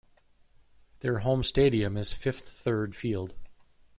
Their 1.01 1.19
home 1.19 1.43
stadium 1.43 1.95
is 1.95 2.11
Fifth 2.11 2.49
Third 2.49 2.95
Field. 2.95 3.35